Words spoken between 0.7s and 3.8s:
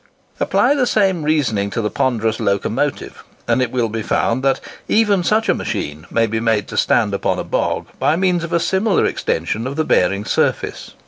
the same reasoning to the ponderous locomotive, and it